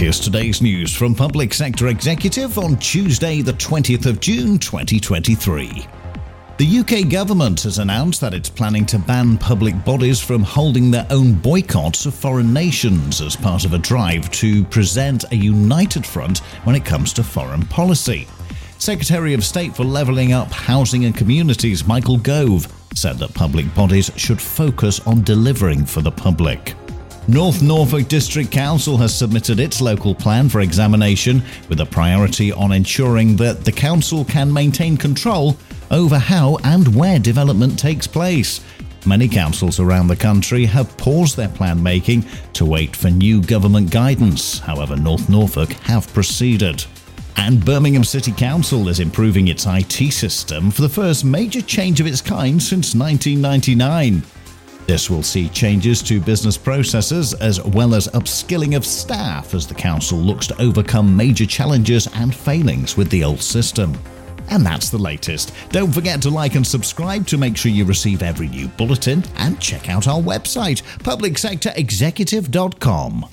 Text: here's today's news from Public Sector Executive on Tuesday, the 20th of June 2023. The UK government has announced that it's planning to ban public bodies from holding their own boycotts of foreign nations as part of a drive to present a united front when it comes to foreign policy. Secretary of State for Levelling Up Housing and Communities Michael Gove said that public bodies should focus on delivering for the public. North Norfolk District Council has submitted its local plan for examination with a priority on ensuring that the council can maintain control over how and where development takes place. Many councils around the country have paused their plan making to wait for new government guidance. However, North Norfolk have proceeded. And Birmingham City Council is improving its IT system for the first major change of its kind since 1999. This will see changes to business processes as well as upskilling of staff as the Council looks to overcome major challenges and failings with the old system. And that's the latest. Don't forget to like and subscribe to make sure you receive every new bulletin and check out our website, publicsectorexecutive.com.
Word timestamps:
here's 0.00 0.18
today's 0.18 0.62
news 0.62 0.96
from 0.96 1.14
Public 1.14 1.52
Sector 1.52 1.88
Executive 1.88 2.58
on 2.58 2.78
Tuesday, 2.78 3.42
the 3.42 3.52
20th 3.52 4.06
of 4.06 4.18
June 4.18 4.58
2023. 4.58 5.86
The 6.56 6.78
UK 6.78 7.10
government 7.10 7.60
has 7.64 7.76
announced 7.76 8.18
that 8.22 8.32
it's 8.32 8.48
planning 8.48 8.86
to 8.86 8.98
ban 8.98 9.36
public 9.36 9.84
bodies 9.84 10.18
from 10.18 10.42
holding 10.42 10.90
their 10.90 11.06
own 11.10 11.34
boycotts 11.34 12.06
of 12.06 12.14
foreign 12.14 12.50
nations 12.50 13.20
as 13.20 13.36
part 13.36 13.66
of 13.66 13.74
a 13.74 13.78
drive 13.78 14.30
to 14.30 14.64
present 14.64 15.30
a 15.32 15.36
united 15.36 16.06
front 16.06 16.38
when 16.64 16.74
it 16.74 16.86
comes 16.86 17.12
to 17.12 17.22
foreign 17.22 17.66
policy. 17.66 18.26
Secretary 18.78 19.34
of 19.34 19.44
State 19.44 19.76
for 19.76 19.84
Levelling 19.84 20.32
Up 20.32 20.50
Housing 20.50 21.04
and 21.04 21.14
Communities 21.14 21.86
Michael 21.86 22.16
Gove 22.16 22.72
said 22.94 23.18
that 23.18 23.34
public 23.34 23.72
bodies 23.74 24.10
should 24.16 24.40
focus 24.40 24.98
on 25.00 25.22
delivering 25.24 25.84
for 25.84 26.00
the 26.00 26.10
public. 26.10 26.74
North 27.30 27.62
Norfolk 27.62 28.08
District 28.08 28.50
Council 28.50 28.96
has 28.96 29.16
submitted 29.16 29.60
its 29.60 29.80
local 29.80 30.16
plan 30.16 30.48
for 30.48 30.62
examination 30.62 31.44
with 31.68 31.78
a 31.78 31.86
priority 31.86 32.50
on 32.50 32.72
ensuring 32.72 33.36
that 33.36 33.64
the 33.64 33.70
council 33.70 34.24
can 34.24 34.52
maintain 34.52 34.96
control 34.96 35.56
over 35.92 36.18
how 36.18 36.58
and 36.64 36.92
where 36.96 37.20
development 37.20 37.78
takes 37.78 38.08
place. 38.08 38.60
Many 39.06 39.28
councils 39.28 39.78
around 39.78 40.08
the 40.08 40.16
country 40.16 40.64
have 40.64 40.96
paused 40.98 41.36
their 41.36 41.48
plan 41.48 41.80
making 41.80 42.24
to 42.54 42.64
wait 42.64 42.96
for 42.96 43.10
new 43.10 43.40
government 43.40 43.92
guidance. 43.92 44.58
However, 44.58 44.96
North 44.96 45.28
Norfolk 45.28 45.70
have 45.84 46.12
proceeded. 46.12 46.84
And 47.36 47.64
Birmingham 47.64 48.02
City 48.02 48.32
Council 48.32 48.88
is 48.88 48.98
improving 48.98 49.46
its 49.46 49.66
IT 49.68 50.12
system 50.12 50.72
for 50.72 50.82
the 50.82 50.88
first 50.88 51.24
major 51.24 51.62
change 51.62 52.00
of 52.00 52.08
its 52.08 52.20
kind 52.20 52.60
since 52.60 52.92
1999. 52.92 54.24
This 54.90 55.06
will 55.08 55.22
see 55.22 55.48
changes 55.50 56.02
to 56.02 56.20
business 56.20 56.56
processes 56.56 57.32
as 57.34 57.62
well 57.62 57.94
as 57.94 58.08
upskilling 58.08 58.76
of 58.76 58.84
staff 58.84 59.54
as 59.54 59.68
the 59.68 59.74
Council 59.74 60.18
looks 60.18 60.48
to 60.48 60.60
overcome 60.60 61.16
major 61.16 61.46
challenges 61.46 62.08
and 62.16 62.34
failings 62.34 62.96
with 62.96 63.08
the 63.08 63.22
old 63.22 63.40
system. 63.40 63.96
And 64.48 64.66
that's 64.66 64.90
the 64.90 64.98
latest. 64.98 65.52
Don't 65.68 65.92
forget 65.92 66.20
to 66.22 66.30
like 66.30 66.56
and 66.56 66.66
subscribe 66.66 67.24
to 67.28 67.38
make 67.38 67.56
sure 67.56 67.70
you 67.70 67.84
receive 67.84 68.20
every 68.20 68.48
new 68.48 68.66
bulletin 68.66 69.22
and 69.36 69.60
check 69.60 69.88
out 69.88 70.08
our 70.08 70.20
website, 70.20 70.82
publicsectorexecutive.com. 71.04 73.26